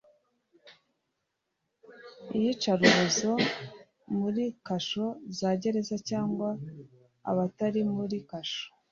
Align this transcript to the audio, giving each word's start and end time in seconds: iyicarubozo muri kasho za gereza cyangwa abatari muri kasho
iyicarubozo 2.37 3.31
muri 4.19 4.43
kasho 4.65 5.05
za 5.37 5.51
gereza 5.61 5.95
cyangwa 6.09 6.49
abatari 7.29 7.81
muri 7.95 8.17
kasho 8.29 8.65